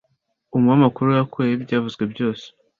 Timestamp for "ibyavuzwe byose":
1.57-2.45